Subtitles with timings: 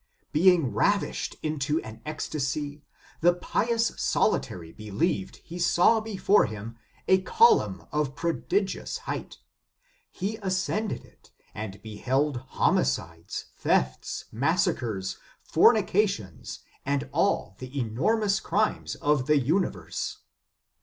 [0.31, 2.81] Being ravished into an ecstasy,
[3.19, 6.75] the pious solitary believed he saw before him
[7.07, 9.37] a column of prodigious height.
[10.09, 18.95] He ascended it, and beheld homicides, thefts, massacres, fornica tions, and all the enormous crimes
[18.95, 20.17] of the universe.